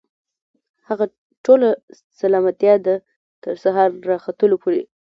[0.87, 1.05] هغه
[1.45, 1.69] ټوله
[2.19, 2.95] سلامتيا ده،
[3.43, 4.83] تر سهار راختلو پوري